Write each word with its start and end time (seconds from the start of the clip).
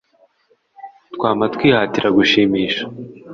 Twama 1.15 1.45
twihatira 1.55 2.07
gushimisha 2.17 2.83